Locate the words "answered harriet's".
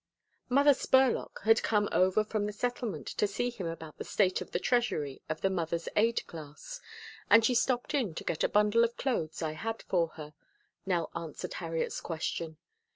11.15-12.01